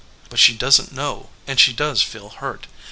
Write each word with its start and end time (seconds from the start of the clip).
But 0.31 0.39
she 0.39 0.55
doesn 0.55 0.87
t 0.87 0.95
know, 0.95 1.29
and 1.45 1.59
she 1.59 1.73
does 1.73 2.01
feel 2.01 2.29
hurt. 2.29 2.65